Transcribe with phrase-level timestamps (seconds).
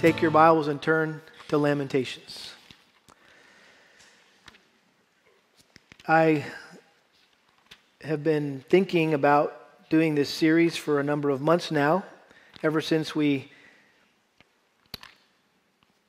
[0.00, 2.54] take your Bibles and turn to Lamentations.
[6.08, 6.46] I
[8.00, 12.06] have been thinking about doing this series for a number of months now,
[12.62, 13.52] ever since we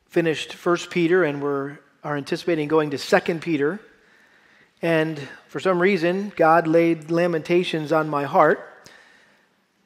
[0.07, 3.81] finished 1 Peter and we're, are anticipating going to 2 Peter.
[4.81, 5.19] And
[5.49, 8.70] for some reason, God laid Lamentations on my heart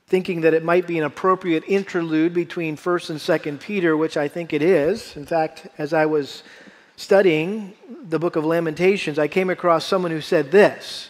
[0.07, 4.27] thinking that it might be an appropriate interlude between 1st and 2nd Peter, which I
[4.27, 5.15] think it is.
[5.15, 6.43] In fact, as I was
[6.95, 7.73] studying
[8.07, 11.09] the book of Lamentations, I came across someone who said this.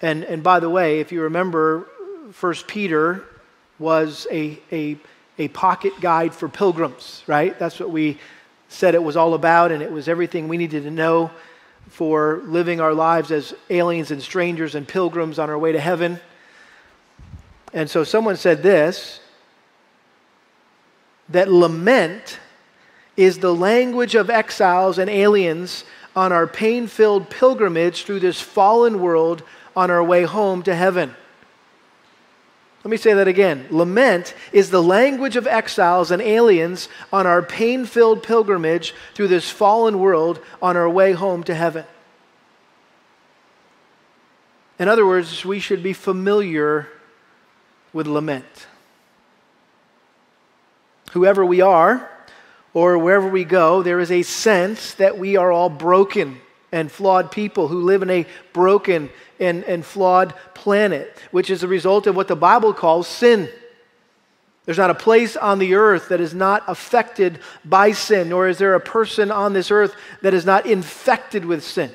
[0.00, 1.88] And, and by the way, if you remember,
[2.30, 3.24] 1st Peter
[3.80, 4.96] was a, a,
[5.38, 7.58] a pocket guide for pilgrims, right?
[7.58, 8.18] That's what we
[8.68, 11.30] said it was all about, and it was everything we needed to know
[11.88, 16.20] for living our lives as aliens and strangers and pilgrims on our way to heaven.
[17.74, 19.20] And so someone said this
[21.28, 22.38] that lament
[23.16, 29.00] is the language of exiles and aliens on our pain filled pilgrimage through this fallen
[29.00, 29.42] world
[29.74, 31.14] on our way home to heaven.
[32.84, 33.66] Let me say that again.
[33.70, 39.50] Lament is the language of exiles and aliens on our pain filled pilgrimage through this
[39.50, 41.86] fallen world on our way home to heaven.
[44.78, 46.88] In other words, we should be familiar
[47.94, 48.66] with lament.
[51.12, 52.10] Whoever we are,
[52.74, 56.40] or wherever we go, there is a sense that we are all broken
[56.72, 61.68] and flawed people who live in a broken and, and flawed planet, which is a
[61.68, 63.48] result of what the Bible calls sin.
[64.64, 68.58] There's not a place on the earth that is not affected by sin, nor is
[68.58, 71.92] there a person on this earth that is not infected with sin.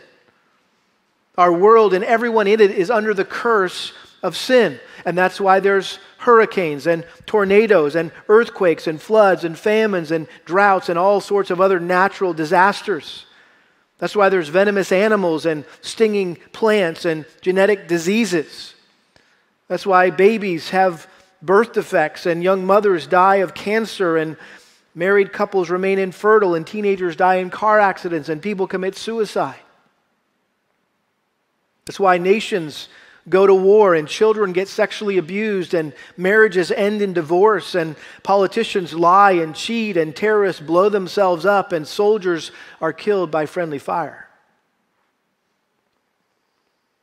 [1.38, 3.92] Our world and everyone in it is under the curse
[4.24, 4.80] of sin.
[5.06, 10.90] And that's why there's hurricanes and tornadoes and earthquakes and floods and famines and droughts
[10.90, 13.26] and all sorts of other natural disasters.
[14.00, 18.74] That's why there's venomous animals and stinging plants and genetic diseases.
[19.68, 21.08] That's why babies have
[21.42, 24.36] birth defects and young mothers die of cancer and
[24.96, 29.60] married couples remain infertile and teenagers die in car accidents and people commit suicide.
[31.86, 32.88] That's why nations
[33.30, 38.94] go to war and children get sexually abused and marriages end in divorce and politicians
[38.94, 42.52] lie and cheat and terrorists blow themselves up and soldiers
[42.82, 44.28] are killed by friendly fire.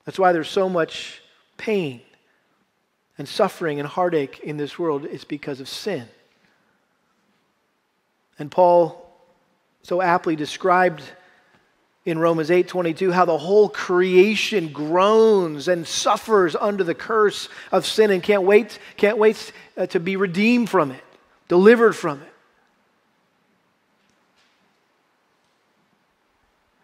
[0.05, 1.21] That's why there's so much
[1.57, 2.01] pain
[3.19, 5.05] and suffering and heartache in this world.
[5.05, 6.07] It's because of sin.
[8.39, 9.03] And Paul
[9.83, 11.03] so aptly described
[12.07, 18.13] in Romans 8:22 how the whole creation groans and suffers under the curse of sin
[18.13, 21.05] and can't wait can't wait uh, to be redeemed from it,
[21.49, 22.33] delivered from it.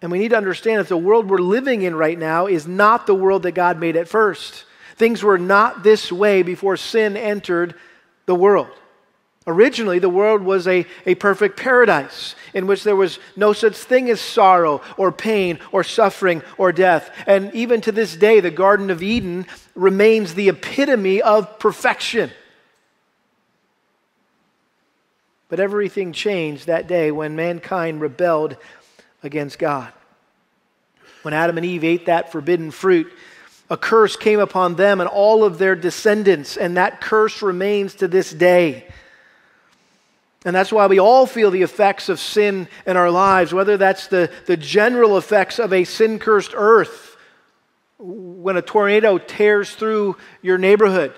[0.03, 3.06] And we need to understand that the world we're living in right now is not
[3.06, 4.65] the world that God made at first.
[4.97, 7.77] Things were not this way before sin entered
[8.27, 8.69] the world.
[9.47, 14.08] Originally, the world was a, a perfect paradise in which there was no such thing
[14.08, 17.10] as sorrow or pain or suffering or death.
[17.26, 22.30] And even to this day, the Garden of Eden remains the epitome of perfection.
[25.48, 28.56] But everything changed that day when mankind rebelled
[29.24, 29.92] against God.
[31.22, 33.12] When Adam and Eve ate that forbidden fruit,
[33.69, 38.09] a curse came upon them and all of their descendants, and that curse remains to
[38.09, 38.86] this day.
[40.44, 44.08] And that's why we all feel the effects of sin in our lives, whether that's
[44.08, 47.16] the, the general effects of a sin cursed earth,
[47.98, 51.14] when a tornado tears through your neighborhood,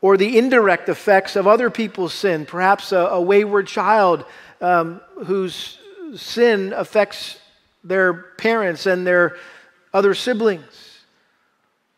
[0.00, 4.24] or the indirect effects of other people's sin, perhaps a, a wayward child
[4.62, 5.78] um, whose
[6.16, 7.38] sin affects
[7.84, 9.36] their parents and their
[9.92, 11.00] other siblings,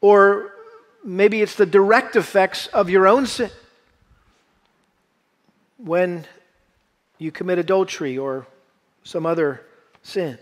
[0.01, 0.53] or
[1.05, 3.51] maybe it's the direct effects of your own sin
[5.83, 6.25] when
[7.19, 8.47] you commit adultery or
[9.05, 9.65] some other
[10.03, 10.39] sin.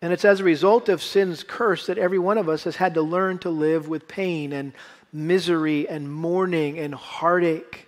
[0.00, 2.94] And it's as a result of sin's curse that every one of us has had
[2.94, 4.72] to learn to live with pain and
[5.12, 7.86] misery and mourning and heartache,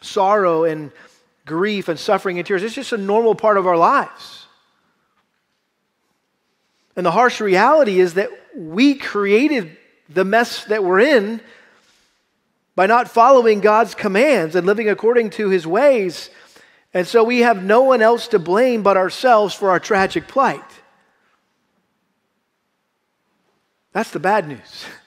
[0.00, 0.92] sorrow and
[1.44, 2.62] grief and suffering and tears.
[2.62, 4.46] It's just a normal part of our lives.
[6.96, 9.76] And the harsh reality is that we created
[10.14, 11.40] the mess that we're in
[12.74, 16.30] by not following God's commands and living according to his ways.
[16.94, 20.60] And so we have no one else to blame but ourselves for our tragic plight.
[23.92, 24.86] That's the bad news.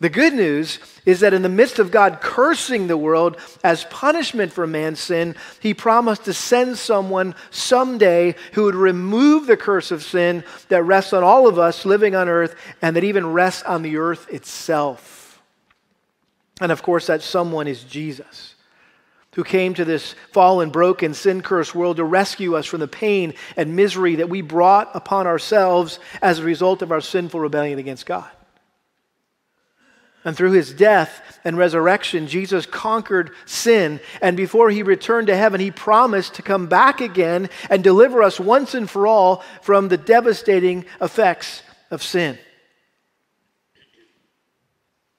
[0.00, 4.50] The good news is that in the midst of God cursing the world as punishment
[4.50, 10.02] for man's sin, he promised to send someone someday who would remove the curse of
[10.02, 13.82] sin that rests on all of us living on earth and that even rests on
[13.82, 15.42] the earth itself.
[16.62, 18.54] And of course, that someone is Jesus,
[19.34, 23.34] who came to this fallen, broken, sin cursed world to rescue us from the pain
[23.54, 28.06] and misery that we brought upon ourselves as a result of our sinful rebellion against
[28.06, 28.30] God.
[30.24, 34.00] And through his death and resurrection, Jesus conquered sin.
[34.20, 38.38] And before he returned to heaven, he promised to come back again and deliver us
[38.38, 42.38] once and for all from the devastating effects of sin.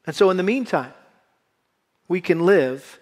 [0.05, 0.93] And so, in the meantime,
[2.07, 2.99] we can live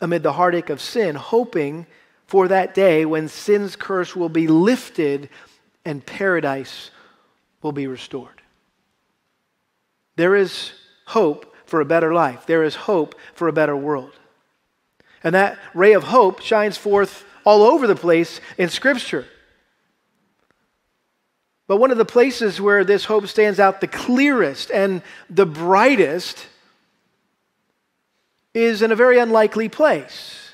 [0.00, 1.86] amid the heartache of sin, hoping
[2.26, 5.28] for that day when sin's curse will be lifted
[5.84, 6.90] and paradise
[7.62, 8.42] will be restored.
[10.16, 10.72] There is
[11.06, 12.46] hope for a better life.
[12.46, 14.12] There is hope for a better world.
[15.24, 19.26] And that ray of hope shines forth all over the place in Scripture.
[21.66, 26.46] But one of the places where this hope stands out the clearest and the brightest
[28.52, 30.50] is in a very unlikely place.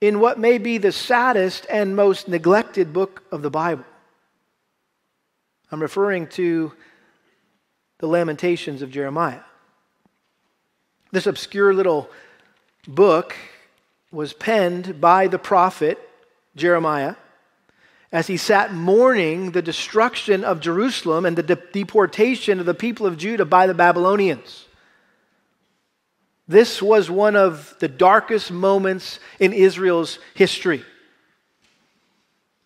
[0.00, 3.84] In what may be the saddest and most neglected book of the Bible.
[5.70, 6.72] I'm referring to
[7.98, 9.40] the Lamentations of Jeremiah.
[11.10, 12.10] This obscure little
[12.86, 13.34] book
[14.10, 15.98] was penned by the prophet
[16.56, 17.16] Jeremiah
[18.10, 23.06] as he sat mourning the destruction of Jerusalem and the de- deportation of the people
[23.06, 24.66] of Judah by the Babylonians.
[26.46, 30.82] This was one of the darkest moments in Israel's history.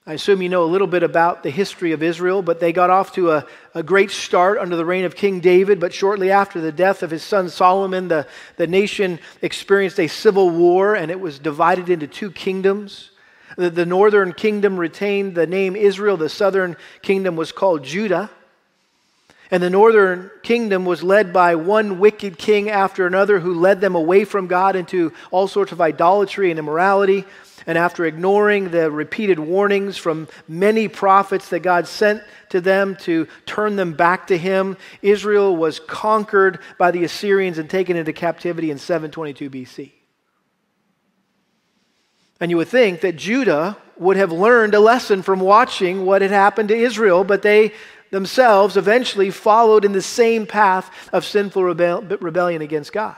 [0.04, 2.90] I assume you know a little bit about the history of Israel, but they got
[2.90, 5.78] off to a, a great start under the reign of King David.
[5.78, 8.26] But shortly after the death of his son Solomon, the,
[8.56, 13.12] the nation experienced a civil war and it was divided into two kingdoms.
[13.56, 18.28] The, the northern kingdom retained the name Israel, the southern kingdom was called Judah.
[19.52, 23.94] And the northern kingdom was led by one wicked king after another who led them
[23.94, 27.24] away from God into all sorts of idolatry and immorality.
[27.66, 33.28] And after ignoring the repeated warnings from many prophets that God sent to them to
[33.46, 38.70] turn them back to Him, Israel was conquered by the Assyrians and taken into captivity
[38.70, 39.92] in 722 BC.
[42.40, 46.32] And you would think that Judah would have learned a lesson from watching what had
[46.32, 47.72] happened to Israel, but they
[48.10, 53.16] themselves eventually followed in the same path of sinful rebellion against God.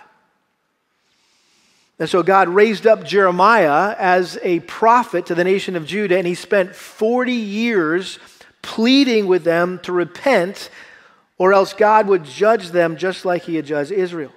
[1.99, 6.27] And so God raised up Jeremiah as a prophet to the nation of Judah, and
[6.27, 8.19] he spent 40 years
[8.63, 10.71] pleading with them to repent,
[11.39, 14.33] or else God would judge them just like he had judged Israel.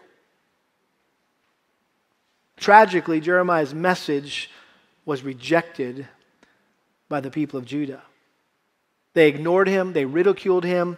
[2.57, 4.51] Tragically, Jeremiah's message
[5.05, 6.07] was rejected
[7.09, 8.01] by the people of Judah.
[9.13, 10.97] They ignored him, they ridiculed him,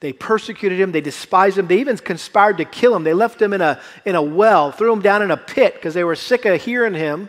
[0.00, 3.02] they persecuted him, they despised him, they even conspired to kill him.
[3.02, 5.94] They left him in a, in a well, threw him down in a pit because
[5.94, 7.28] they were sick of hearing him,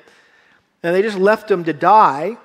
[0.83, 2.37] and they just left him to die.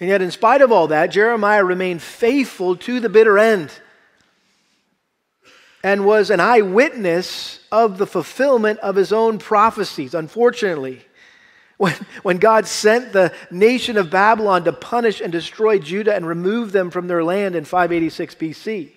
[0.00, 3.70] And yet, in spite of all that, Jeremiah remained faithful to the bitter end
[5.84, 11.04] and was an eyewitness of the fulfillment of his own prophecies, unfortunately.
[11.82, 16.70] When, when God sent the nation of Babylon to punish and destroy Judah and remove
[16.70, 18.92] them from their land in 586 BC.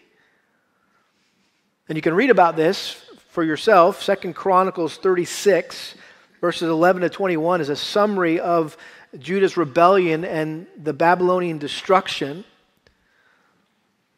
[1.89, 2.91] And you can read about this
[3.29, 4.03] for yourself.
[4.03, 5.95] Second Chronicles 36,
[6.41, 8.77] verses 11 to 21, is a summary of
[9.17, 12.45] Judah's rebellion and the Babylonian destruction.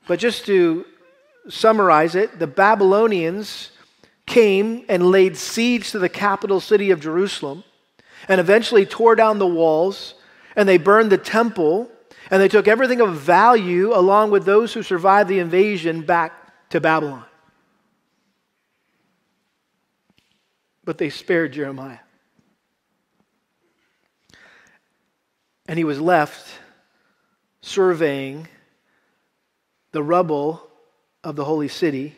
[0.10, 0.84] But just to
[1.48, 3.72] summarize it, the Babylonians
[4.26, 7.64] came and laid siege to the capital city of Jerusalem
[8.28, 10.14] and eventually tore down the walls
[10.56, 11.90] and they burned the temple
[12.30, 16.82] and they took everything of value along with those who survived the invasion back to
[16.82, 17.24] Babylon.
[20.84, 22.00] But they spared Jeremiah.
[25.68, 26.60] And he was left
[27.62, 28.48] surveying
[29.92, 30.70] the rubble
[31.24, 32.16] of the holy city,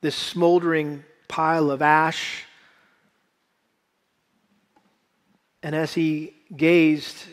[0.00, 2.44] this smoldering pile of ash
[5.62, 7.24] And as he gazed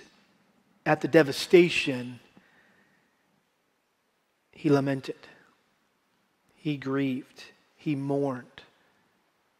[0.85, 2.19] at the devastation,
[4.51, 5.15] he lamented.
[6.55, 7.43] He grieved.
[7.75, 8.61] He mourned.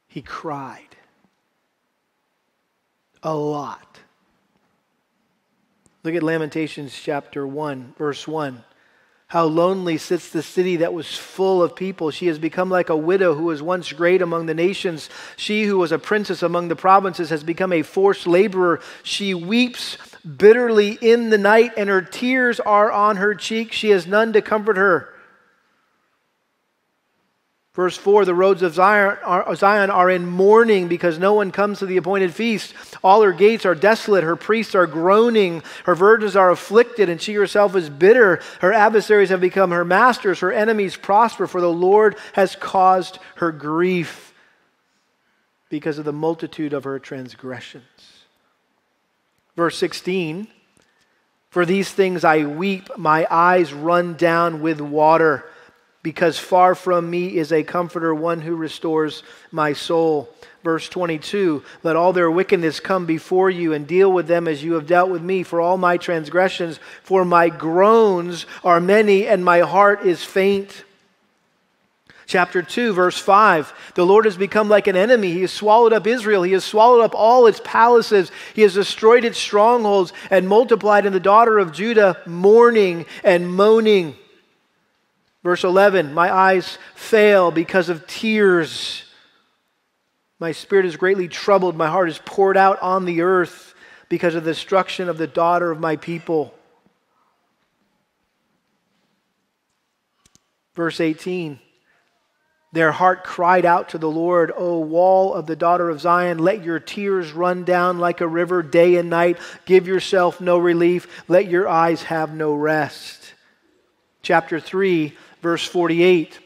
[0.07, 0.95] He cried.
[3.23, 3.99] A lot.
[6.03, 8.63] Look at Lamentations chapter 1, verse 1.
[9.29, 12.09] How lonely sits the city that was full of people.
[12.09, 15.07] She has become like a widow who was once great among the nations.
[15.37, 18.81] She who was a princess among the provinces has become a forced laborer.
[19.03, 23.71] She weeps bitterly in the night, and her tears are on her cheek.
[23.71, 25.13] She has none to comfort her.
[27.73, 31.79] Verse 4 The roads of Zion are, Zion are, in mourning because no one comes
[31.79, 32.73] to the appointed feast.
[33.03, 34.23] All her gates are desolate.
[34.23, 35.63] Her priests are groaning.
[35.85, 38.41] Her virgins are afflicted, and she herself is bitter.
[38.61, 40.39] Her adversaries have become her masters.
[40.39, 44.33] Her enemies prosper, for the Lord has caused her grief
[45.69, 47.83] because of the multitude of her transgressions.
[49.55, 50.47] Verse 16
[51.51, 55.45] For these things I weep, my eyes run down with water
[56.01, 60.29] because far from me is a comforter, one who restores my soul.
[60.63, 64.73] Verse 22 Let all their wickedness come before you and deal with them as you
[64.73, 69.59] have dealt with me for all my transgressions, for my groans are many and my
[69.59, 70.83] heart is faint.
[72.29, 75.31] Chapter 2, verse 5 The Lord has become like an enemy.
[75.31, 76.43] He has swallowed up Israel.
[76.43, 78.31] He has swallowed up all its palaces.
[78.53, 84.15] He has destroyed its strongholds and multiplied in the daughter of Judah mourning and moaning.
[85.43, 89.03] Verse 11 My eyes fail because of tears.
[90.39, 91.75] My spirit is greatly troubled.
[91.75, 93.73] My heart is poured out on the earth
[94.07, 96.53] because of the destruction of the daughter of my people.
[100.75, 101.59] Verse 18
[102.71, 106.63] Their heart cried out to the Lord, O wall of the daughter of Zion, let
[106.63, 109.37] your tears run down like a river day and night.
[109.65, 111.23] Give yourself no relief.
[111.27, 113.33] Let your eyes have no rest.
[114.21, 116.39] Chapter 3 verse 48.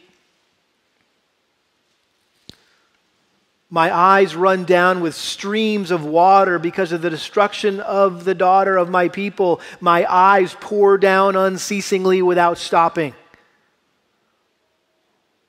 [3.69, 8.77] My eyes run down with streams of water because of the destruction of the daughter
[8.77, 9.61] of my people.
[9.81, 13.15] My eyes pour down unceasingly without stopping.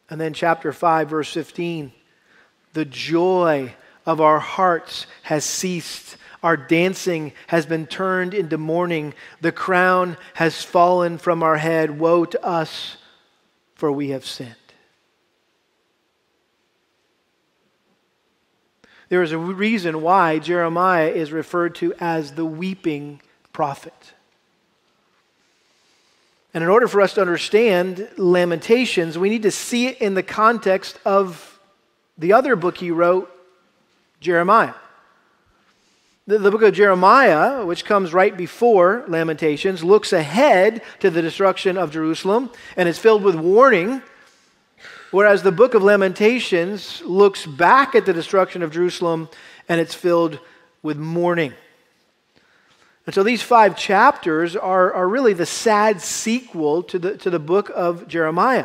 [0.09, 1.93] And then, chapter 5, verse 15
[2.73, 3.75] the joy
[4.05, 6.17] of our hearts has ceased.
[6.43, 9.15] Our dancing has been turned into mourning.
[9.41, 11.99] The crown has fallen from our head.
[11.99, 12.97] Woe to us!
[13.85, 14.55] For we have sinned.
[19.11, 23.21] There is a reason why Jeremiah is referred to as the weeping
[23.53, 24.15] prophet.
[26.55, 30.23] And in order for us to understand Lamentations, we need to see it in the
[30.23, 31.61] context of
[32.17, 33.31] the other book he wrote,
[34.19, 34.73] Jeremiah.
[36.27, 41.77] The, the, book of Jeremiah, which comes right before Lamentations, looks ahead to the destruction
[41.77, 44.01] of Jerusalem and is filled with warning,
[45.11, 49.29] whereas the book of Lamentations looks back at the destruction of Jerusalem
[49.69, 50.39] and it's filled
[50.83, 51.53] with mourning.
[53.05, 57.39] And so these five chapters are, are really the sad sequel to the, to the
[57.39, 58.65] book of Jeremiah.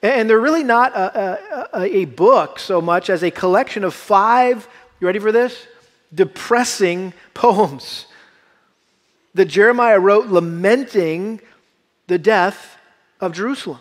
[0.00, 4.66] And they're really not a, a, a book so much as a collection of five,
[4.98, 5.66] you ready for this?
[6.14, 8.06] Depressing poems
[9.34, 11.40] that Jeremiah wrote lamenting
[12.06, 12.76] the death
[13.20, 13.80] of Jerusalem.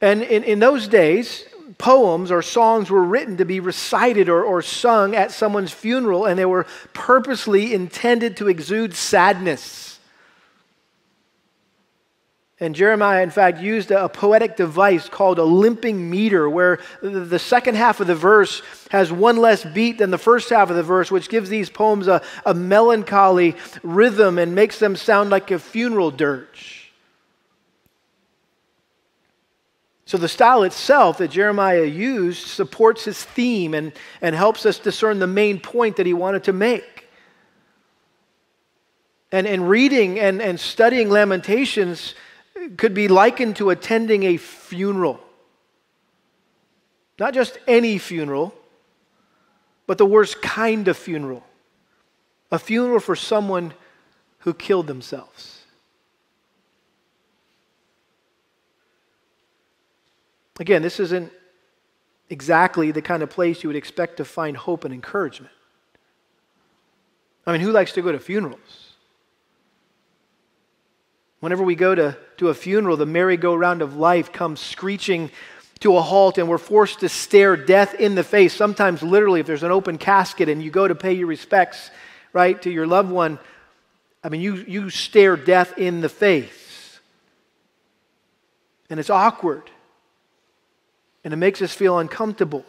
[0.00, 1.44] And in, in those days,
[1.76, 6.38] poems or songs were written to be recited or, or sung at someone's funeral, and
[6.38, 9.97] they were purposely intended to exude sadness.
[12.60, 17.76] And Jeremiah, in fact, used a, poetic device called a limping meter, where the second
[17.76, 21.08] half of the verse has one less beat than the first half of the verse,
[21.08, 26.10] which gives these poems a, a melancholy rhythm and makes them sound like a funeral
[26.10, 26.92] dirge.
[30.04, 35.20] So the style itself that Jeremiah used supports his theme and, and helps us discern
[35.20, 37.06] the main point that he wanted to make.
[39.30, 42.14] And in reading and, and studying Lamentations,
[42.76, 45.20] could be likened to attending a funeral.
[47.18, 48.54] Not just any funeral,
[49.86, 51.44] but the worst kind of funeral.
[52.50, 53.74] A funeral for someone
[54.40, 55.62] who killed themselves.
[60.60, 61.32] Again, this isn't
[62.30, 65.52] exactly the kind of place you would expect to find hope and encouragement.
[67.46, 68.87] I mean, who likes to go to funerals?
[71.40, 75.30] Whenever we go to, to a funeral, the merry-go-round of life comes screeching
[75.80, 78.52] to a halt, and we're forced to stare death in the face.
[78.52, 81.92] Sometimes, literally, if there's an open casket and you go to pay your respects,
[82.32, 83.38] right, to your loved one,
[84.24, 86.98] I mean, you, you stare death in the face.
[88.90, 89.70] And it's awkward.
[91.22, 92.64] And it makes us feel uncomfortable.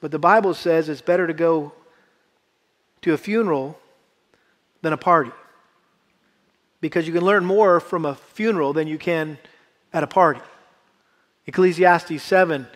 [0.00, 1.72] But the Bible says it's better to go
[3.02, 3.79] to a funeral
[4.82, 5.32] than a party.
[6.80, 9.36] because you can learn more from a funeral than you can
[9.92, 10.40] at a party.
[11.46, 12.66] Ecclesiastes 7,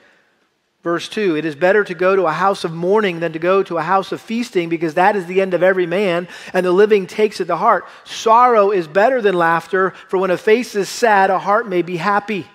[0.82, 3.62] verse 2 It is better to go to a house of mourning than to go
[3.62, 6.72] to a house of feasting, because that is the end of every man, and the
[6.72, 7.86] living takes it to heart.
[8.04, 11.96] Sorrow is better than laughter, for when a face is sad, a heart may be
[11.96, 12.46] happy.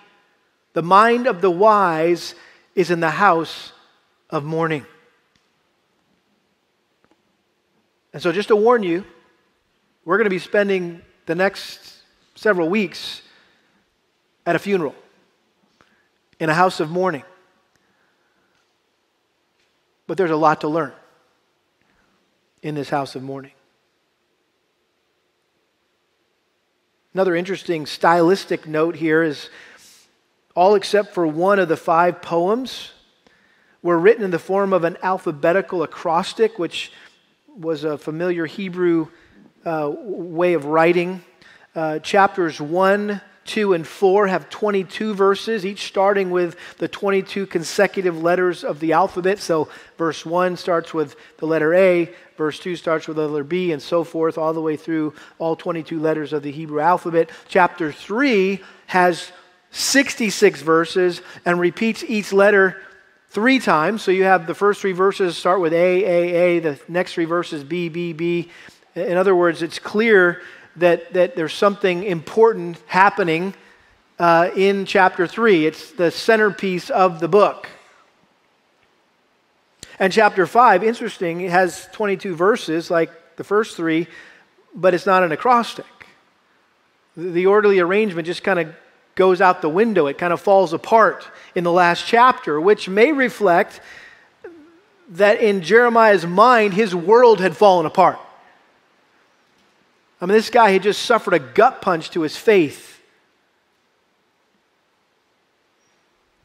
[0.72, 2.34] The mind of the wise
[2.76, 3.72] is in the house
[4.28, 4.86] of mourning.
[8.12, 9.04] And so, just to warn you,
[10.04, 11.96] we're going to be spending the next
[12.34, 13.22] several weeks
[14.46, 14.94] at a funeral
[16.38, 17.24] in a house of mourning.
[20.06, 20.92] But there's a lot to learn
[22.62, 23.52] in this house of mourning.
[27.12, 29.50] Another interesting stylistic note here is
[30.54, 32.92] all except for one of the five poems
[33.82, 36.92] were written in the form of an alphabetical acrostic, which
[37.48, 39.08] was a familiar Hebrew
[39.64, 41.22] uh, way of writing.
[41.74, 48.22] Uh, chapters 1, 2, and 4 have 22 verses, each starting with the 22 consecutive
[48.22, 49.38] letters of the alphabet.
[49.38, 53.72] So, verse 1 starts with the letter A, verse 2 starts with the letter B,
[53.72, 57.30] and so forth, all the way through all 22 letters of the Hebrew alphabet.
[57.48, 59.32] Chapter 3 has
[59.72, 62.82] 66 verses and repeats each letter
[63.28, 64.02] three times.
[64.02, 67.24] So you have the first three verses start with A, A, A, the next three
[67.24, 68.50] verses B, B, B.
[68.94, 70.42] In other words, it's clear
[70.76, 73.54] that, that there's something important happening
[74.18, 75.66] uh, in chapter 3.
[75.66, 77.68] It's the centerpiece of the book.
[79.98, 84.06] And chapter 5, interesting, it has 22 verses like the first three,
[84.74, 85.84] but it's not an acrostic.
[87.16, 88.74] The orderly arrangement just kind of
[89.14, 90.06] goes out the window.
[90.06, 93.80] It kind of falls apart in the last chapter, which may reflect
[95.10, 98.18] that in Jeremiah's mind, his world had fallen apart.
[100.20, 103.00] I mean, this guy had just suffered a gut punch to his faith.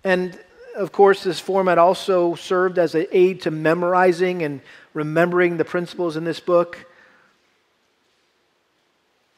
[0.03, 0.39] And
[0.75, 4.61] of course, this format also served as an aid to memorizing and
[4.93, 6.85] remembering the principles in this book.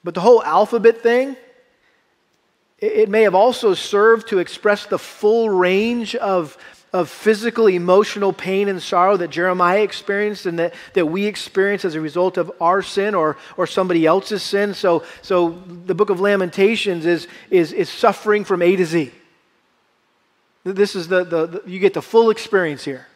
[0.03, 1.35] But the whole alphabet thing,
[2.79, 6.57] it may have also served to express the full range of,
[6.93, 11.95] of physical, emotional pain and sorrow that Jeremiah experienced and that, that we experience as
[11.95, 14.73] a result of our sin or, or somebody else's sin.
[14.73, 15.49] So, so
[15.85, 19.11] the book of Lamentations is, is, is suffering from A to Z.
[20.63, 23.07] This is the, the, the you get the full experience here.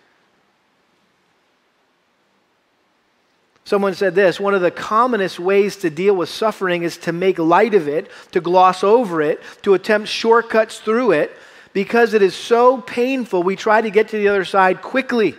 [3.64, 7.40] Someone said this one of the commonest ways to deal with suffering is to make
[7.40, 11.32] light of it, to gloss over it, to attempt shortcuts through it.
[11.74, 15.36] Because it is so painful, we try to get to the other side quickly.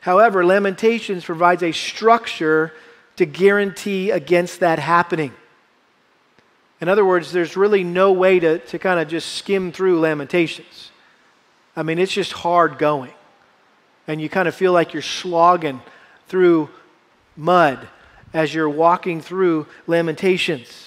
[0.00, 2.72] However, Lamentations provides a structure
[3.16, 5.32] to guarantee against that happening.
[6.80, 10.90] In other words, there's really no way to, to kind of just skim through Lamentations.
[11.74, 13.12] I mean, it's just hard going.
[14.06, 15.80] And you kind of feel like you're slogging
[16.28, 16.68] through
[17.36, 17.88] mud
[18.34, 20.83] as you're walking through Lamentations.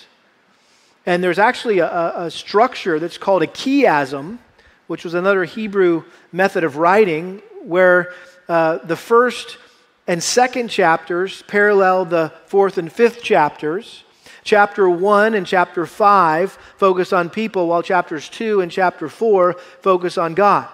[1.08, 4.39] And there's actually a, a, structure that's called a chiasm,
[4.88, 8.13] which was another Hebrew method of writing, where
[8.50, 9.58] uh, the first
[10.06, 14.04] and second chapters parallel the fourth and fifth chapters.
[14.43, 20.17] Chapter 1 and chapter 5 focus on people, while chapters 2 and chapter 4 focus
[20.17, 20.67] on God.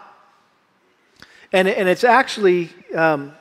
[1.51, 3.33] And, and it's actually um,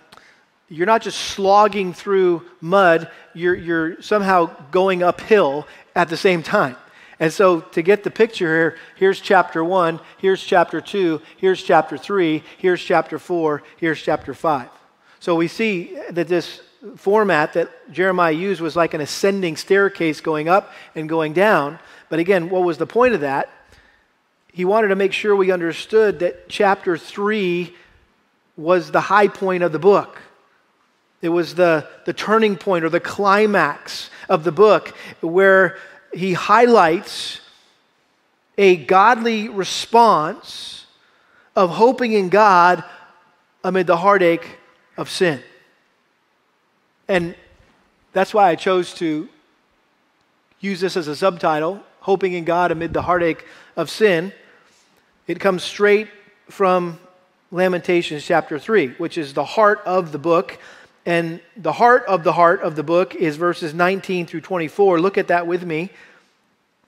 [0.72, 6.76] you're not just slogging through mud, you're, you're somehow going uphill at the same time.
[7.22, 11.96] And so, to get the picture here, here's chapter 1, here's chapter 2, here's chapter
[11.96, 14.68] 3, here's chapter 4, here's chapter 5.
[15.20, 16.62] So, we see that this
[16.96, 21.78] format that Jeremiah used was like an ascending staircase going up and going down.
[22.08, 23.48] But again, what was the point of that?
[24.52, 27.72] He wanted to make sure we understood that chapter 3
[28.56, 30.20] was the high point of the book.
[31.20, 34.88] It was the, the turning point or the climax of the book
[35.20, 35.78] where
[36.12, 37.40] he highlights
[38.58, 40.86] a godly response
[41.56, 42.84] of hoping in God
[43.64, 44.58] amid the heartache
[44.96, 45.42] of sin.
[47.08, 47.34] And
[48.12, 49.28] that's why I chose to
[50.60, 53.46] use this as a subtitle Hoping in God Amid the Heartache
[53.76, 54.32] of Sin.
[55.28, 56.08] It comes straight
[56.48, 56.98] from
[57.52, 60.58] Lamentations chapter 3, which is the heart of the book.
[61.04, 65.00] And the heart of the heart of the book is verses 19 through 24.
[65.00, 65.90] Look at that with me.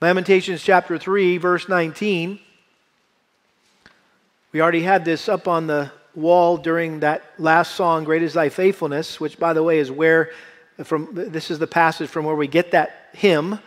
[0.01, 2.39] Lamentations chapter 3, verse 19.
[4.51, 8.47] We already had this up on the wall during that last song, Great is Thy
[8.47, 10.31] Faithfulness, which, by the way, is where
[10.83, 13.59] From, this is the passage from where we get that hymn.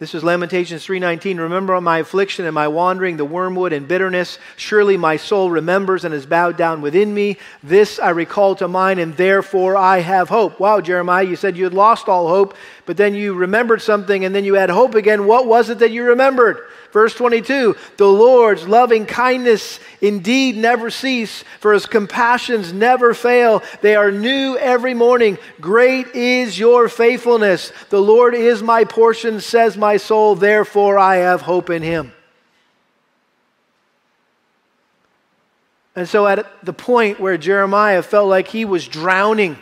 [0.00, 1.38] This is Lamentations 3:19.
[1.38, 4.38] Remember my affliction and my wandering, the wormwood and bitterness.
[4.56, 7.36] Surely my soul remembers and is bowed down within me.
[7.62, 10.58] This I recall to mind, and therefore I have hope.
[10.58, 12.54] Wow, Jeremiah, you said you had lost all hope,
[12.90, 15.24] but then you remembered something, and then you had hope again.
[15.24, 16.66] What was it that you remembered?
[16.90, 23.62] Verse 22 The Lord's loving kindness indeed never cease, for his compassions never fail.
[23.80, 25.38] They are new every morning.
[25.60, 27.72] Great is your faithfulness.
[27.90, 30.34] The Lord is my portion, says my soul.
[30.34, 32.12] Therefore, I have hope in him.
[35.94, 39.58] And so, at the point where Jeremiah felt like he was drowning,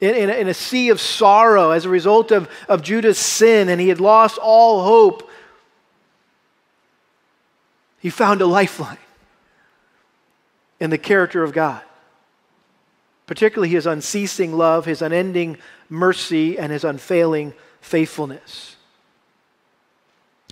[0.00, 3.68] in, in, a, in, a, sea of sorrow as a result of, of Judah's sin,
[3.68, 5.30] and he had lost all hope.
[7.98, 8.98] He found a lifeline
[10.78, 11.82] in the character of God,
[13.26, 15.56] particularly his unceasing love, his unending
[15.88, 18.75] mercy, and his unfailing faithfulness.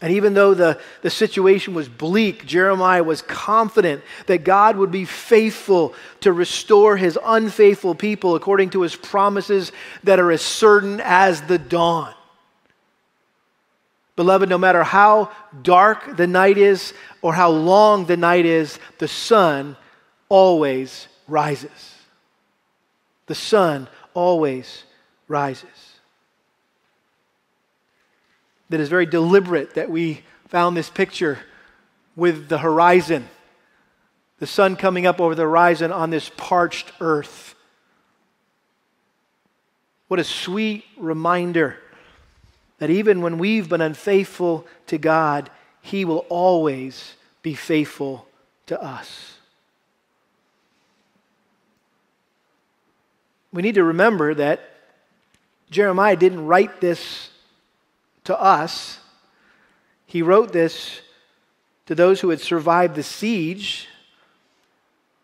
[0.04, 5.06] And even though the, the situation was bleak, Jeremiah was confident that God would be
[5.06, 11.40] faithful to restore his unfaithful people according to his promises that are as certain as
[11.40, 12.12] the dawn.
[14.14, 19.08] Beloved, no matter how dark the night is or how long the night is, the
[19.08, 19.74] sun
[20.28, 21.94] always rises.
[23.24, 24.84] The sun always
[25.28, 25.83] rises.
[28.74, 31.38] That is very deliberate that we found this picture
[32.16, 33.28] with the horizon,
[34.40, 37.54] the sun coming up over the horizon on this parched earth.
[40.08, 41.78] What a sweet reminder
[42.78, 48.26] that even when we've been unfaithful to God, He will always be faithful
[48.66, 49.38] to us.
[53.52, 54.68] We need to remember that
[55.70, 57.30] Jeremiah didn't write this
[58.24, 58.98] to us,
[60.06, 61.00] he wrote this
[61.86, 63.88] to those who had survived the siege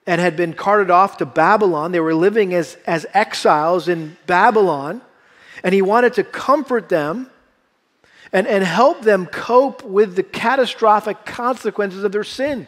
[0.07, 1.93] and had been carted off to Babylon.
[1.93, 5.01] They were living as, as exiles in Babylon,
[5.63, 7.31] and he wanted to comfort them
[8.33, 12.67] and, and help them cope with the catastrophic consequences of their sin.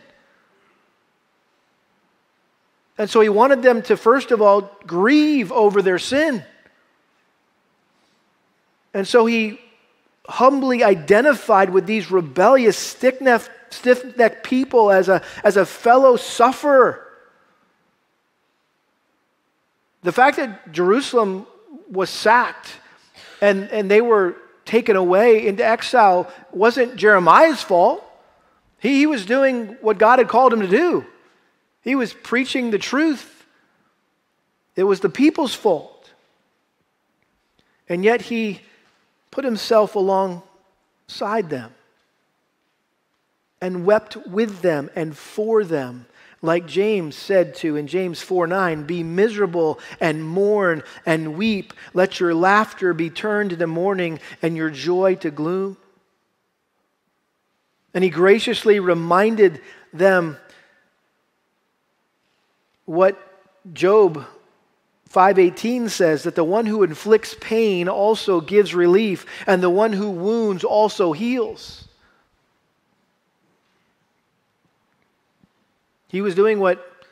[2.99, 6.45] And so he wanted them to, first of all, grieve over their sin.
[8.95, 9.59] And so he
[10.29, 13.21] humbly identified with these rebellious, stiff
[14.17, 17.09] necked people as a, as a fellow sufferer.
[20.03, 21.47] The fact that Jerusalem
[21.91, 22.77] was sacked
[23.41, 28.05] and, and they were taken away into exile wasn't Jeremiah's fault.
[28.79, 31.05] He, he was doing what God had called him to do,
[31.83, 33.29] he was preaching the truth.
[34.75, 36.11] It was the people's fault.
[37.91, 38.63] And yet he
[39.33, 41.75] put himself alongside them
[43.61, 46.07] and wept with them and for them
[46.43, 51.73] like James said to in James 4 9, be miserable and mourn and weep.
[51.95, 55.77] Let your laughter be turned into mourning and your joy to gloom.
[57.95, 59.61] And he graciously reminded
[59.93, 60.37] them
[62.87, 63.17] what
[63.73, 64.27] Job
[65.13, 70.11] 5:18 says that the one who inflicts pain also gives relief and the one who
[70.11, 71.87] wounds also heals.
[76.09, 77.07] He was doing what,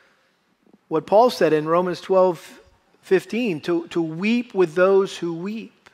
[0.87, 2.59] what Paul said in Romans 12
[3.01, 5.89] 15 to, to weep with those who weep.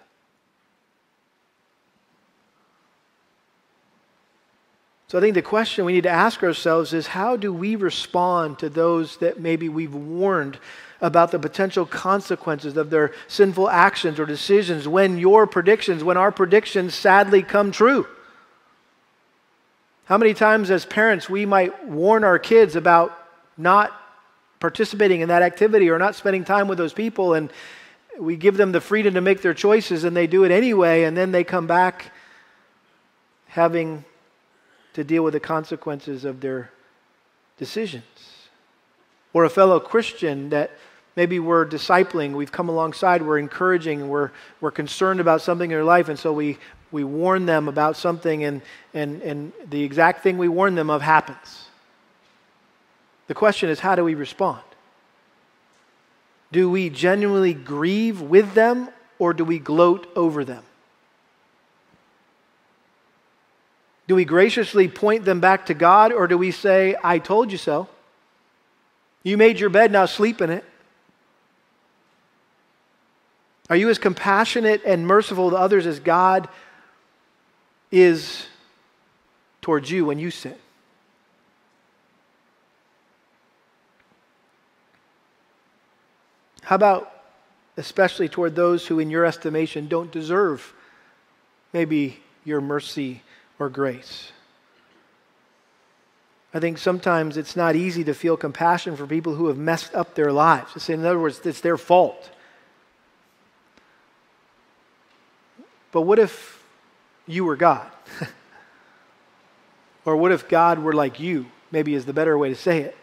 [5.07, 8.59] So I think the question we need to ask ourselves is how do we respond
[8.59, 10.59] to those that maybe we've warned
[10.99, 16.31] about the potential consequences of their sinful actions or decisions when your predictions, when our
[16.31, 18.07] predictions sadly come true?
[20.05, 23.17] How many times, as parents, we might warn our kids about
[23.57, 23.91] not
[24.59, 27.51] participating in that activity or not spending time with those people, and
[28.17, 31.15] we give them the freedom to make their choices, and they do it anyway, and
[31.15, 32.11] then they come back
[33.47, 34.05] having
[34.93, 36.71] to deal with the consequences of their
[37.57, 38.03] decisions.
[39.33, 40.71] Or a fellow Christian that
[41.17, 44.29] maybe we're discipling, we've come alongside, we're encouraging, we're,
[44.61, 46.59] we're concerned about something in their life, and so we,
[46.91, 48.61] we warn them about something, and,
[48.93, 51.65] and, and the exact thing we warn them of happens.
[53.25, 54.61] The question is, how do we respond?
[56.51, 60.63] Do we genuinely grieve with them, or do we gloat over them?
[64.07, 67.57] Do we graciously point them back to God, or do we say, I told you
[67.57, 67.87] so?
[69.23, 70.63] You made your bed, now sleep in it.
[73.69, 76.47] Are you as compassionate and merciful to others as God
[77.91, 78.45] is
[79.61, 80.55] towards you when you sin?
[86.63, 87.13] How about
[87.77, 90.73] especially toward those who, in your estimation, don't deserve
[91.73, 93.21] maybe your mercy
[93.59, 94.31] or grace?
[96.53, 100.15] I think sometimes it's not easy to feel compassion for people who have messed up
[100.15, 100.89] their lives.
[100.89, 102.31] In other words, it's their fault.
[105.91, 106.63] But what if
[107.25, 107.89] you were God?
[110.05, 111.47] or what if God were like you?
[111.71, 112.97] Maybe is the better way to say it.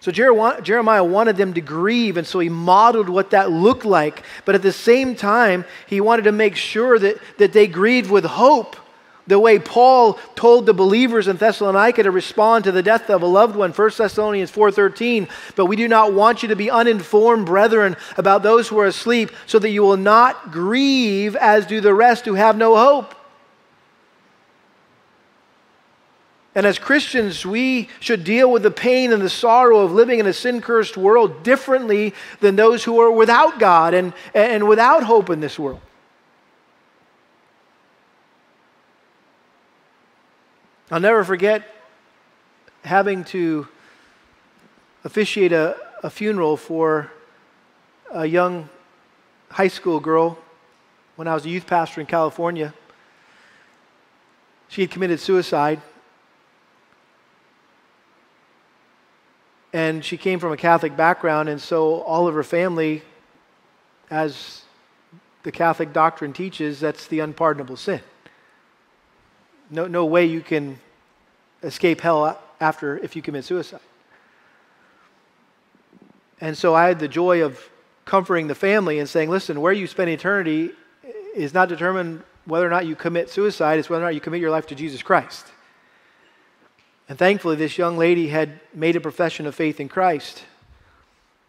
[0.00, 4.22] So Jeremiah wanted them to grieve, and so he modeled what that looked like.
[4.46, 8.24] But at the same time, he wanted to make sure that, that they grieved with
[8.24, 8.76] hope.
[9.30, 13.26] The way Paul told the believers in Thessalonica to respond to the death of a
[13.26, 15.28] loved one, 1 Thessalonians 4:13.
[15.54, 19.30] But we do not want you to be uninformed, brethren, about those who are asleep,
[19.46, 23.14] so that you will not grieve as do the rest who have no hope.
[26.56, 30.26] And as Christians, we should deal with the pain and the sorrow of living in
[30.26, 35.30] a sin cursed world differently than those who are without God and, and without hope
[35.30, 35.80] in this world.
[40.92, 41.62] I'll never forget
[42.82, 43.68] having to
[45.04, 47.12] officiate a, a funeral for
[48.10, 48.68] a young
[49.50, 50.36] high school girl
[51.14, 52.74] when I was a youth pastor in California.
[54.66, 55.80] She had committed suicide.
[59.72, 63.02] And she came from a Catholic background, and so all of her family,
[64.10, 64.62] as
[65.44, 68.00] the Catholic doctrine teaches, that's the unpardonable sin.
[69.70, 70.78] No, no way you can
[71.62, 73.80] escape hell after if you commit suicide.
[76.40, 77.60] And so I had the joy of
[78.04, 80.70] comforting the family and saying, listen, where you spend eternity
[81.34, 84.40] is not determined whether or not you commit suicide, it's whether or not you commit
[84.40, 85.46] your life to Jesus Christ.
[87.08, 90.44] And thankfully, this young lady had made a profession of faith in Christ.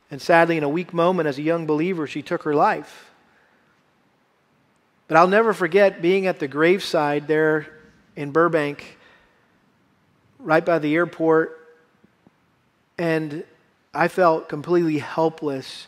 [0.10, 3.10] And sadly, in a weak moment as a young believer, she took her life.
[5.08, 7.68] But I'll never forget being at the graveside there
[8.22, 8.98] in Burbank,
[10.40, 11.58] right by the airport,
[12.98, 13.44] and
[13.94, 15.88] I felt completely helpless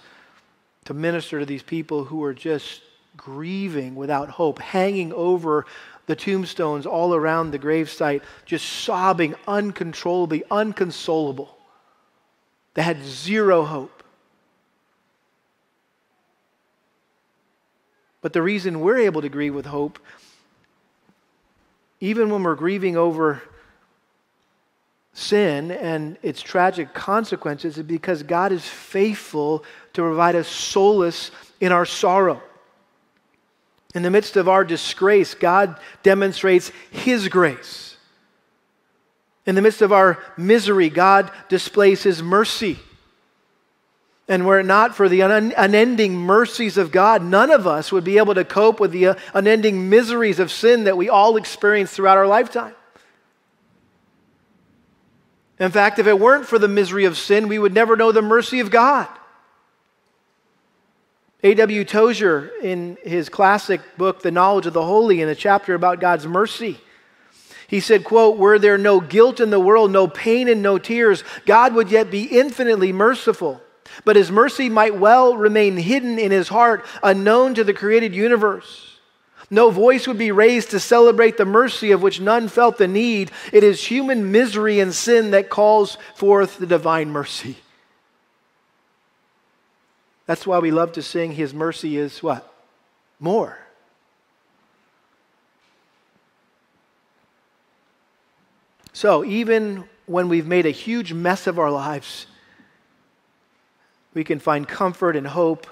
[0.86, 2.82] to minister to these people who were just
[3.16, 5.66] grieving without hope, hanging over
[6.08, 11.58] the tombstones all around the gravesite, just sobbing uncontrollably, unconsolable.
[12.74, 14.04] They had zero hope.
[18.22, 20.00] But the reason we're able to grieve with hope,
[22.04, 23.42] even when we're grieving over
[25.14, 29.64] sin and its tragic consequences, because God is faithful
[29.94, 32.44] to provide us solace in our sorrow.
[33.96, 37.96] In the midst of our disgrace, God demonstrates His grace.
[39.46, 42.80] In the midst of our misery, God displays His mercy.
[44.28, 48.18] And were it not for the unending mercies of God, none of us would be
[48.18, 52.18] able to cope with the uh, unending miseries of sin that we all experience throughout
[52.18, 52.74] our lifetime.
[55.60, 58.22] In fact, if it weren't for the misery of sin, we would never know the
[58.22, 59.08] mercy of God.
[61.44, 61.84] A.W.
[61.84, 66.26] Tozer, in his classic book, The Knowledge of the Holy, in a chapter about God's
[66.26, 66.80] mercy,
[67.68, 71.26] he said, quote, Were there no guilt in the world, no pain and no tears,
[71.46, 73.62] God would yet be infinitely merciful.
[74.06, 79.00] But his mercy might well remain hidden in his heart, unknown to the created universe.
[79.50, 83.32] No voice would be raised to celebrate the mercy of which none felt the need.
[83.52, 87.58] It is human misery and sin that calls forth the divine mercy.
[90.26, 92.52] That's why we love to sing, His mercy is what?
[93.20, 93.60] More.
[98.94, 102.28] So, even when we've made a huge mess of our lives,
[104.14, 105.68] we can find comfort and hope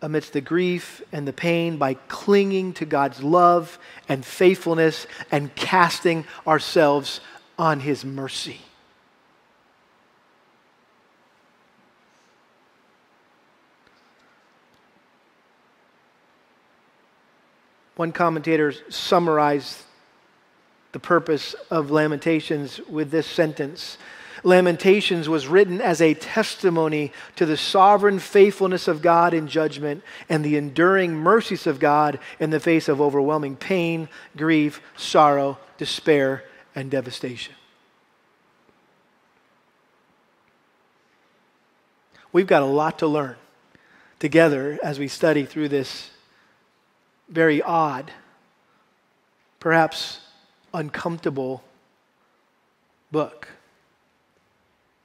[0.00, 6.24] amidst the grief and the pain by clinging to God's love and faithfulness and casting
[6.46, 7.20] ourselves
[7.58, 8.60] on His mercy.
[17.94, 19.78] One commentator summarized
[20.90, 23.96] the purpose of Lamentations with this sentence
[24.44, 30.44] Lamentations was written as a testimony to the sovereign faithfulness of God in judgment and
[30.44, 36.90] the enduring mercies of God in the face of overwhelming pain, grief, sorrow, despair, and
[36.90, 37.54] devastation.
[42.32, 43.36] We've got a lot to learn
[44.18, 46.10] together as we study through this
[47.28, 48.10] very odd,
[49.60, 50.20] perhaps
[50.72, 51.62] uncomfortable
[53.10, 53.48] book.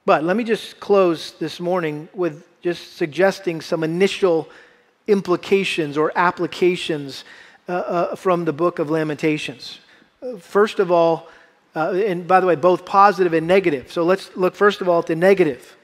[0.08, 4.48] But let me just close this morning with just suggesting some initial
[5.06, 7.24] implications or applications
[7.68, 9.80] uh, uh, from the book of Lamentations.
[10.38, 11.28] First of all,
[11.76, 13.92] uh, and by the way, both positive and negative.
[13.92, 15.76] So let's look first of all at the negative.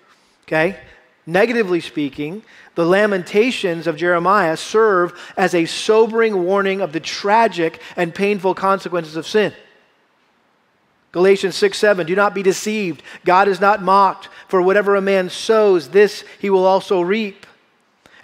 [0.45, 0.79] Okay?
[1.27, 2.45] Negatively speaking,
[2.77, 9.17] the lamentations of Jeremiah serve as a sobering warning of the tragic and painful consequences
[9.17, 9.53] of sin.
[11.14, 13.00] Galatians 6 7, do not be deceived.
[13.24, 17.46] God is not mocked, for whatever a man sows, this he will also reap.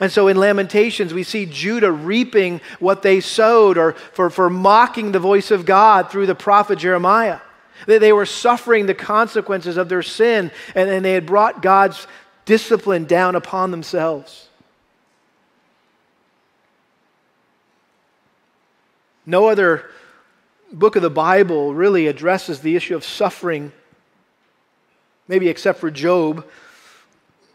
[0.00, 5.12] And so in Lamentations, we see Judah reaping what they sowed or for, for mocking
[5.12, 7.38] the voice of God through the prophet Jeremiah.
[7.86, 12.08] They, they were suffering the consequences of their sin, and, and they had brought God's
[12.44, 14.48] discipline down upon themselves.
[19.24, 19.88] No other
[20.72, 23.72] book of the Bible really addresses the issue of suffering,
[25.28, 26.46] maybe except for Job.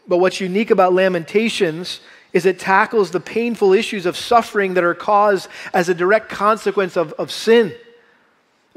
[0.08, 2.00] But what's unique about Lamentations
[2.32, 6.96] is it tackles the painful issues of suffering that are caused as a direct consequence
[6.96, 7.74] of, of sin.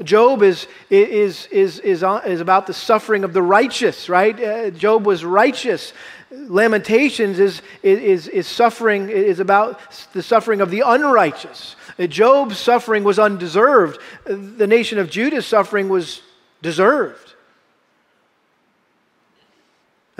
[0.02, 4.38] Job is, is, is, is, is about the suffering of the righteous, right?
[4.40, 5.92] Uh, Job was righteous.
[6.30, 9.80] Lamentations is, is, is suffering, is about
[10.12, 11.76] the suffering of the unrighteous.
[12.08, 14.00] Job's suffering was undeserved.
[14.24, 16.22] The nation of Judah's suffering was
[16.62, 17.29] deserved.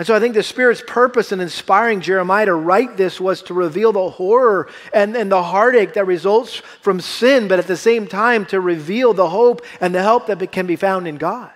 [0.01, 3.53] And so I think the Spirit's purpose in inspiring Jeremiah to write this was to
[3.53, 8.07] reveal the horror and, and the heartache that results from sin, but at the same
[8.07, 11.51] time to reveal the hope and the help that can be found in God.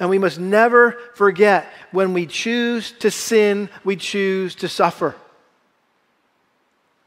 [0.00, 5.16] And we must never forget when we choose to sin, we choose to suffer.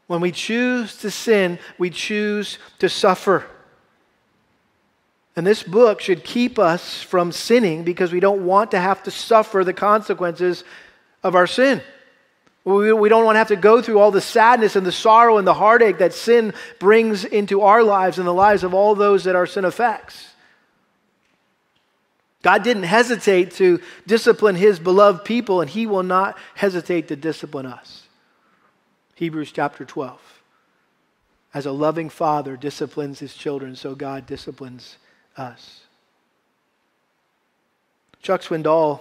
[0.06, 3.44] When we choose to sin, we choose to suffer.
[5.40, 9.10] And this book should keep us from sinning because we don't want to have to
[9.10, 10.64] suffer the consequences
[11.22, 11.80] of our sin.
[12.64, 15.46] We, don't want to have to go through all the sadness and the sorrow and
[15.46, 19.34] the heartache that sin brings into our lives and the lives of all those that
[19.34, 20.28] our sin affects.
[22.42, 27.64] God didn't hesitate to discipline his beloved people, and he will not hesitate to discipline
[27.64, 28.02] us.
[29.14, 30.20] Hebrews chapter 12.
[31.54, 34.98] As a loving father disciplines his children, so God disciplines
[35.36, 35.80] us.
[38.22, 39.00] Chuck Swindoll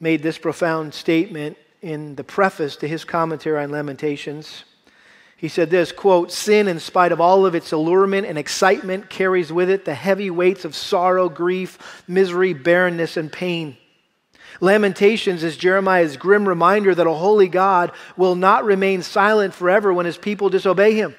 [0.00, 4.64] made this profound statement in the preface to his commentary on Lamentations.
[5.36, 9.52] He said this quote, Sin, in spite of all of its allurement and excitement, carries
[9.52, 13.76] with it the heavy weights of sorrow, grief, misery, barrenness, and pain.
[14.60, 20.06] Lamentations is Jeremiah's grim reminder that a holy God will not remain silent forever when
[20.06, 21.14] his people disobey him.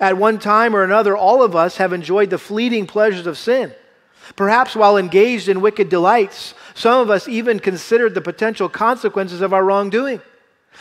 [0.00, 3.72] At one time or another, all of us have enjoyed the fleeting pleasures of sin.
[4.34, 9.52] Perhaps while engaged in wicked delights, some of us even considered the potential consequences of
[9.52, 10.20] our wrongdoing.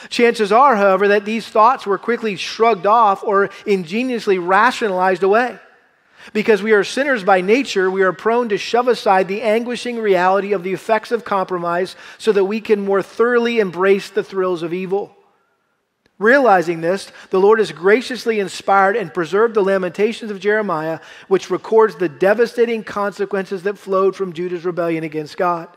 [0.10, 5.58] Chances are, however, that these thoughts were quickly shrugged off or ingeniously rationalized away.
[6.34, 10.54] Because we are sinners by nature, we are prone to shove aside the anguishing reality
[10.54, 14.74] of the effects of compromise so that we can more thoroughly embrace the thrills of
[14.74, 15.14] evil.
[16.17, 21.95] Realizing this, the Lord has graciously inspired and preserved the Lamentations of Jeremiah, which records
[21.95, 25.67] the devastating consequences that flowed from Judah's rebellion against God.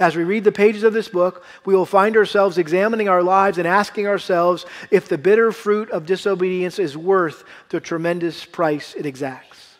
[0.00, 3.58] As we read the pages of this book, we will find ourselves examining our lives
[3.58, 9.06] and asking ourselves if the bitter fruit of disobedience is worth the tremendous price it
[9.06, 9.76] exacts.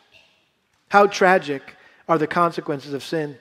[0.88, 1.76] How tragic
[2.08, 3.36] are the consequences of sin.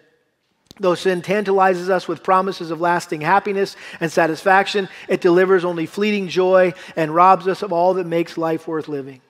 [0.79, 6.27] Though sin tantalizes us with promises of lasting happiness and satisfaction, it delivers only fleeting
[6.27, 9.21] joy and robs us of all that makes life worth living.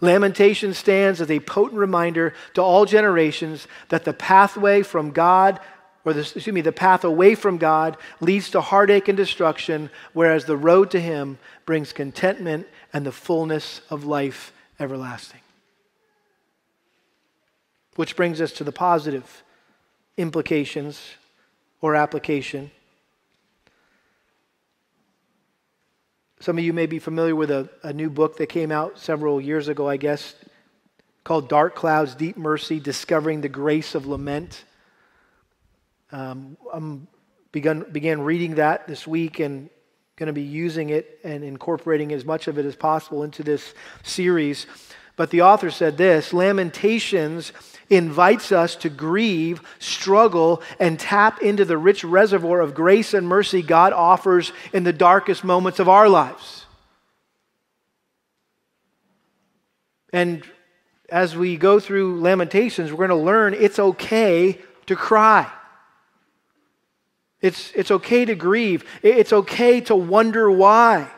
[0.00, 5.60] Lamentation stands as a potent reminder to all generations that the pathway from God
[6.04, 10.44] or the, excuse me, the path away from God leads to heartache and destruction, whereas
[10.44, 15.40] the road to Him brings contentment and the fullness of life everlasting.
[17.96, 19.43] Which brings us to the positive
[20.16, 21.00] implications
[21.80, 22.70] or application.
[26.40, 29.40] Some of you may be familiar with a, a new book that came out several
[29.40, 30.34] years ago, I guess,
[31.24, 34.64] called Dark Clouds, Deep Mercy Discovering the Grace of Lament.
[36.12, 37.08] Um, I'm
[37.50, 39.70] begun, began reading that this week and
[40.16, 43.74] going to be using it and incorporating as much of it as possible into this
[44.02, 44.66] series.
[45.16, 47.52] But the author said this Lamentations
[47.90, 53.62] invites us to grieve, struggle, and tap into the rich reservoir of grace and mercy
[53.62, 56.66] God offers in the darkest moments of our lives.
[60.12, 60.44] And
[61.08, 65.50] as we go through Lamentations, we're going to learn it's okay to cry.
[67.40, 68.84] It's, it's okay to grieve.
[69.02, 71.10] It's okay to wonder why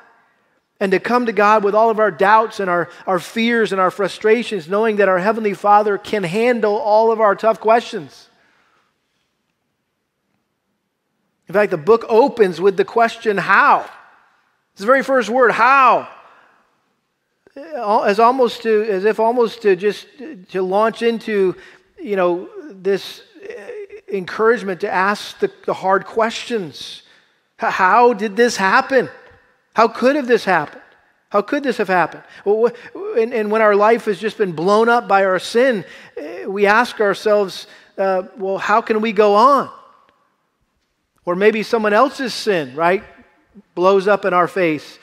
[0.78, 3.80] and to come to God with all of our doubts and our, our fears and
[3.80, 8.28] our frustrations, knowing that our Heavenly Father can handle all of our tough questions.
[11.48, 13.88] In fact, the book opens with the question, How?
[14.72, 16.08] It's the very first word, How?
[17.56, 20.06] As almost to, as if almost to just
[20.50, 21.56] to launch into,
[21.98, 23.70] you know, this eh,
[24.12, 27.02] encouragement to ask the, the hard questions.
[27.56, 29.08] How did this happen?
[29.76, 30.80] How could have this happened?
[31.28, 32.22] How could this have happened?
[32.46, 32.72] Well,
[33.18, 35.84] and, and, when our life has just been blown up by our sin,
[36.16, 37.66] eh, we ask ourselves,
[37.98, 39.68] uh, well, how can we go on?
[41.26, 43.04] Or maybe someone else's sin, right,
[43.74, 44.98] blows up in our face.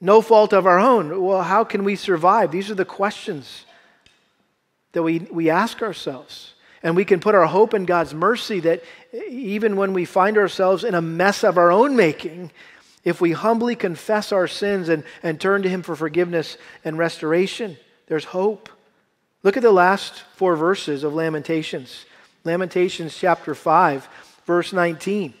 [0.00, 1.22] No fault of our own.
[1.22, 2.50] Well, how can we survive?
[2.50, 3.64] These are the questions
[4.90, 6.54] that we, we ask ourselves.
[6.82, 8.82] And we can put our hope in God's mercy that
[9.30, 12.50] even when we find ourselves in a mess of our own making,
[13.04, 17.76] if we humbly confess our sins and, and turn to Him for forgiveness and restoration,
[18.06, 18.68] there's hope.
[19.42, 22.06] Look at the last four verses of Lamentations.
[22.44, 24.08] Lamentations chapter 5,
[24.46, 25.34] verse 19.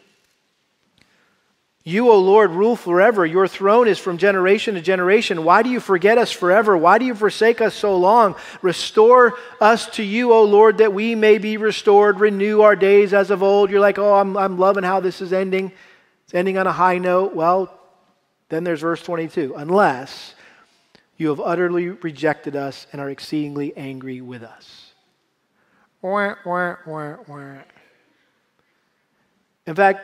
[1.86, 3.26] You, O Lord, rule forever.
[3.26, 5.44] Your throne is from generation to generation.
[5.44, 6.74] Why do you forget us forever?
[6.78, 8.36] Why do you forsake us so long?
[8.62, 12.20] Restore us to you, O Lord, that we may be restored.
[12.20, 13.70] Renew our days as of old.
[13.70, 15.72] You're like, oh, I'm, I'm loving how this is ending.
[16.24, 17.34] It's ending on a high note.
[17.34, 17.72] Well,
[18.48, 20.34] then there's verse 22 unless
[21.16, 24.92] you have utterly rejected us and are exceedingly angry with us.
[26.02, 27.58] Wah, wah, wah,
[29.66, 30.00] In fact,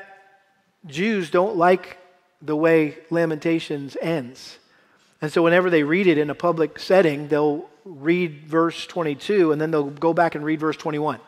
[0.87, 1.99] Jews don't like
[2.41, 4.59] the way Lamentations ends.
[5.21, 9.61] And so, whenever they read it in a public setting, they'll read verse 22 and
[9.61, 11.19] then they'll go back and read verse 21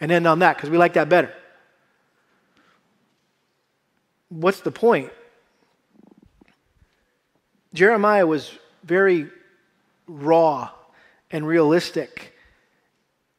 [0.00, 1.32] and end on that because we like that better
[4.40, 5.12] what's the point?
[7.72, 8.50] Jeremiah was
[8.84, 9.28] very
[10.06, 10.70] raw
[11.30, 12.34] and realistic.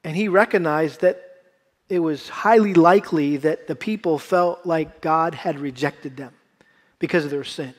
[0.03, 1.21] And he recognized that
[1.87, 6.33] it was highly likely that the people felt like God had rejected them
[6.99, 7.73] because of their sin.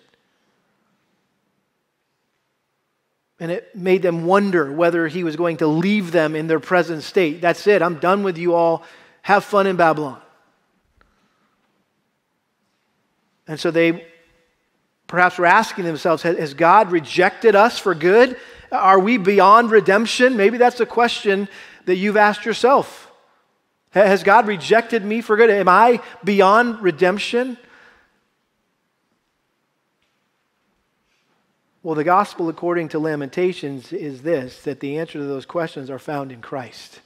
[3.38, 7.02] And it made them wonder whether he was going to leave them in their present
[7.02, 7.42] state.
[7.42, 7.82] That's it.
[7.82, 8.82] I'm done with you all.
[9.22, 10.22] Have fun in Babylon.
[13.49, 14.07] And so they
[15.07, 18.36] perhaps were asking themselves Has God rejected us for good?
[18.72, 20.36] Are we beyond redemption?
[20.36, 21.49] Maybe that's a question
[21.84, 23.11] that you've asked yourself.
[23.90, 25.49] Has God rejected me for good?
[25.49, 27.57] Am I beyond redemption?
[31.82, 36.01] Well, the gospel according to Lamentations is this that the answer to those questions are
[36.01, 37.01] found in Christ,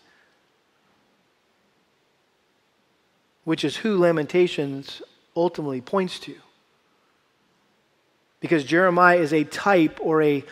[3.44, 5.02] which is who Lamentations
[5.40, 6.34] ultimately points to.
[8.40, 10.44] Because Jeremiah is a type or a,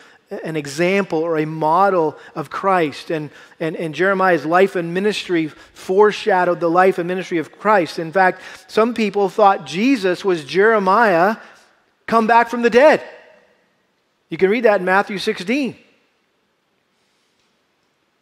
[0.43, 3.09] an example or a model of Christ.
[3.09, 3.29] And,
[3.59, 7.99] and, and Jeremiah's life and ministry foreshadowed the life and ministry of Christ.
[7.99, 11.37] In fact, some people thought Jesus was Jeremiah
[12.05, 13.03] come back from the dead.
[14.29, 15.75] You can read that in Matthew 16.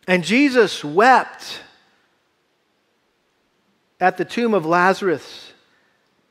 [0.07, 1.61] And Jesus wept
[3.99, 5.46] at the tomb of Lazarus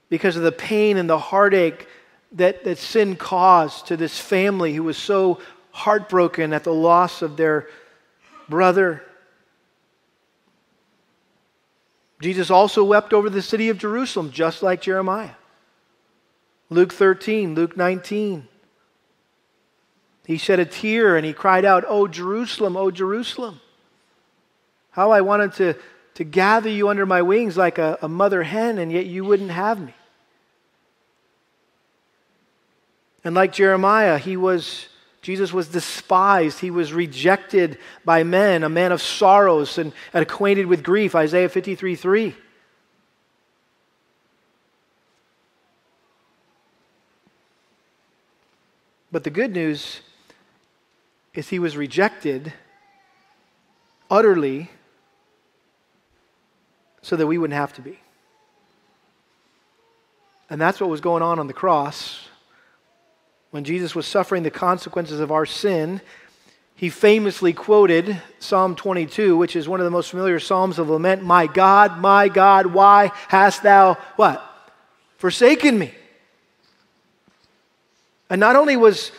[0.08, 1.88] because of the pain and the heartache
[2.32, 5.40] that, that sin caused to this family who was so
[5.70, 7.68] heartbroken at the loss of their
[8.48, 9.02] brother.
[12.20, 15.34] Jesus also wept over the city of Jerusalem, just like Jeremiah.
[16.70, 18.48] Luke 13, Luke 19.
[20.26, 23.60] He shed a tear and he cried out, Oh, Jerusalem, oh, Jerusalem.
[24.90, 25.76] How I wanted to
[26.16, 29.50] to gather you under my wings like a, a mother hen, and yet you wouldn't
[29.50, 29.94] have me.
[33.22, 34.88] And like Jeremiah, he was
[35.20, 36.60] Jesus was despised.
[36.60, 41.48] He was rejected by men, a man of sorrows and, and acquainted with grief, Isaiah
[41.48, 42.34] 53 3.
[49.12, 50.00] But the good news
[51.34, 52.54] is he was rejected
[54.08, 54.70] utterly
[57.06, 58.00] so that we wouldn't have to be.
[60.50, 62.28] And that's what was going on on the cross.
[63.52, 66.00] When Jesus was suffering the consequences of our sin,
[66.74, 71.22] he famously quoted Psalm 22, which is one of the most familiar Psalms of lament
[71.22, 74.42] My God, my God, why hast thou what?
[75.16, 75.94] Forsaken me.
[78.28, 79.12] And not only was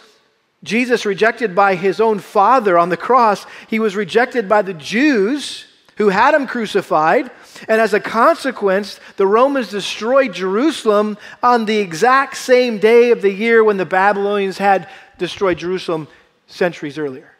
[0.61, 5.67] Jesus rejected by his own father on the cross, he was rejected by the Jews
[5.97, 7.31] who had him crucified.
[7.67, 13.31] And as a consequence, the Romans destroyed Jerusalem on the exact same day of the
[13.31, 16.07] year when the Babylonians had destroyed Jerusalem
[16.47, 17.31] centuries earlier.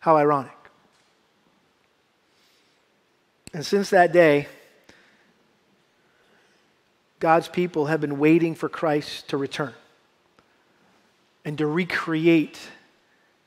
[0.00, 0.52] How ironic.
[3.54, 4.48] And since that day,
[7.20, 9.74] God's people have been waiting for Christ to return
[11.44, 12.58] and to recreate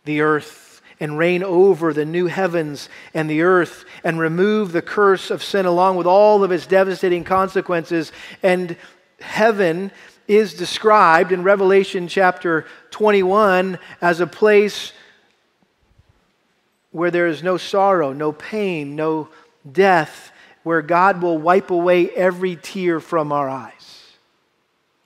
[0.06, 0.64] the earth
[1.00, 5.66] and reign over the new heavens and the earth and remove the curse of sin
[5.66, 8.12] along with all of its devastating consequences.
[8.41, 8.78] And
[9.20, 9.91] heaven
[10.28, 14.93] is described in Revelation chapter 21 as a place
[16.91, 19.28] where there is no sorrow, no pain, no
[19.70, 20.32] death,
[20.64, 24.04] where God will wipe away every tear from our eyes.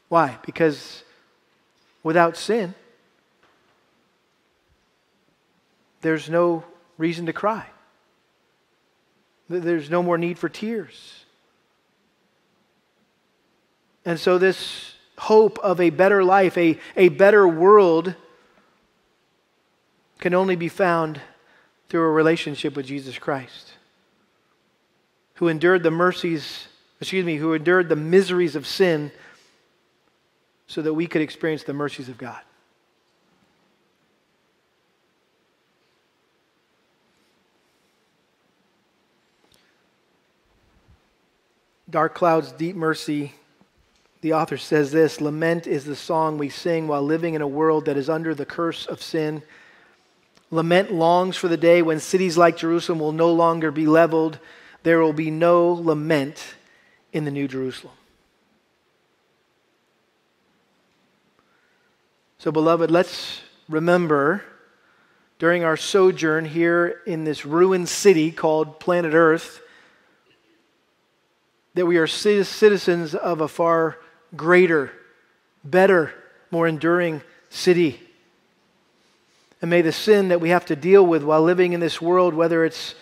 [0.07, 0.37] Why?
[0.45, 1.03] Because
[2.03, 2.73] without sin,
[6.01, 6.63] there's no
[6.97, 7.65] reason to cry.
[9.49, 11.25] There's no more need for tears.
[14.05, 18.15] And so, this hope of a better life, a, a better world,
[20.19, 21.19] can only be found
[21.89, 23.73] through a relationship with Jesus Christ,
[25.35, 26.67] who endured the mercies,
[27.01, 29.11] excuse me, who endured the miseries of sin
[30.67, 32.41] so that we could experience the mercies of God.
[41.89, 43.33] Dark Clouds, Deep Mercy,
[44.21, 47.85] the author says this Lament is the song we sing while living in a world
[47.85, 49.41] that is under the curse of sin
[50.51, 54.39] Lament longs for the day when cities like Jerusalem will no longer be leveled.
[54.83, 56.55] There will be no lament
[57.13, 57.93] in the New Jerusalem.
[62.39, 64.43] So, beloved, let's remember
[65.37, 69.61] during our sojourn here in this ruined city called planet Earth
[71.75, 73.97] that we are citizens of a far
[74.35, 74.91] greater,
[75.63, 76.13] better,
[76.51, 77.99] more enduring city.
[79.61, 82.33] And may the sin that we have to deal with while living in this world,
[82.33, 82.95] whether it's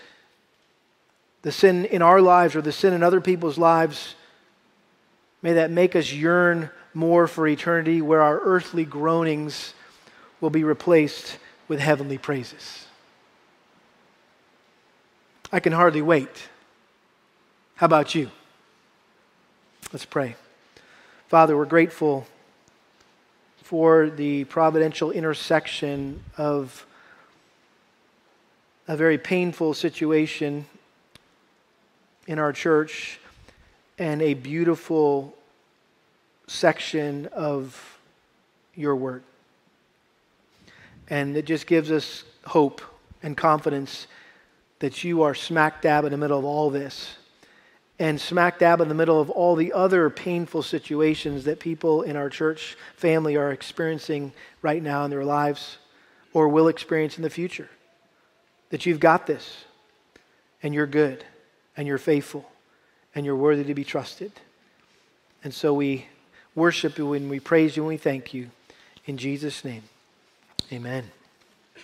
[1.43, 4.15] the sin in our lives or the sin in other people's lives,
[5.41, 9.73] may that make us yearn more for eternity where our earthly groanings
[10.41, 11.37] will be replaced
[11.67, 12.85] with heavenly praises.
[15.51, 16.49] I can hardly wait.
[17.75, 18.31] How about you?
[19.93, 20.35] Let's pray.
[21.27, 22.27] Father, we're grateful
[23.63, 26.85] for the providential intersection of
[28.87, 30.65] a very painful situation
[32.27, 33.19] in our church
[33.97, 35.35] and a beautiful
[36.47, 37.97] section of
[38.75, 39.23] your word.
[41.09, 42.81] And it just gives us hope
[43.23, 44.07] and confidence
[44.79, 47.17] that you are smack dab in the middle of all this
[47.99, 52.15] and smack dab in the middle of all the other painful situations that people in
[52.15, 54.31] our church family are experiencing
[54.61, 55.77] right now in their lives
[56.33, 57.69] or will experience in the future.
[58.69, 59.65] That you've got this,
[60.61, 61.23] and you're good,
[61.75, 62.49] and you're faithful,
[63.15, 64.31] and you're worthy to be trusted.
[65.43, 66.07] And so we
[66.53, 68.49] worship you and we praise you and we thank you.
[69.05, 69.83] In Jesus' name,
[70.71, 71.16] amen.